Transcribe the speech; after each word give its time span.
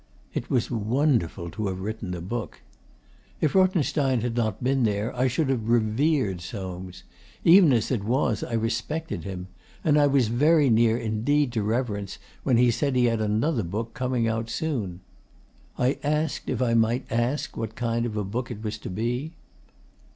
It 0.33 0.49
was 0.49 0.71
wonderful 0.71 1.51
to 1.51 1.67
have 1.67 1.79
written 1.81 2.15
a 2.15 2.21
book. 2.21 2.61
If 3.39 3.53
Rothenstein 3.53 4.21
had 4.21 4.35
not 4.35 4.63
been 4.63 4.81
there, 4.81 5.15
I 5.15 5.27
should 5.27 5.47
have 5.49 5.69
revered 5.69 6.41
Soames. 6.41 7.03
Even 7.45 7.71
as 7.71 7.91
it 7.91 8.03
was, 8.03 8.43
I 8.43 8.53
respected 8.53 9.25
him. 9.25 9.47
And 9.83 9.99
I 9.99 10.07
was 10.07 10.27
very 10.29 10.71
near 10.71 10.97
indeed 10.97 11.51
to 11.51 11.61
reverence 11.61 12.17
when 12.41 12.57
he 12.57 12.71
said 12.71 12.95
he 12.95 13.05
had 13.05 13.21
another 13.21 13.61
book 13.61 13.93
coming 13.93 14.27
out 14.27 14.49
soon. 14.49 15.01
I 15.77 15.99
asked 16.01 16.49
if 16.49 16.63
I 16.63 16.73
might 16.73 17.05
ask 17.11 17.55
what 17.55 17.75
kind 17.75 18.07
of 18.07 18.31
book 18.31 18.49
it 18.49 18.63
was 18.63 18.79
to 18.79 18.89
be. 18.89 19.33